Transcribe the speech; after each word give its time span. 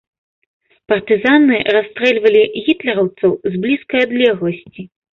Партызаны 0.91 1.59
расстрэльвалі 1.77 2.43
гітлераўцаў 2.65 3.31
з 3.51 3.65
блізкай 3.67 3.99
адлегласці. 4.11 4.93